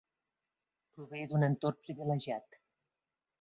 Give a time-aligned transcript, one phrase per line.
[0.95, 2.59] Prové d'un entorn privilegiat.